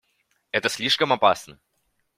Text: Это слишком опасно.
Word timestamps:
Это 0.49 0.67
слишком 0.67 1.11
опасно. 1.13 1.59